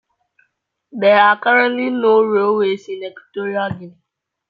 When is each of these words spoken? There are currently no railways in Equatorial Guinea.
There 0.91 1.15
are 1.15 1.39
currently 1.39 1.91
no 1.91 2.23
railways 2.23 2.89
in 2.89 3.03
Equatorial 3.03 3.69
Guinea. 3.69 4.01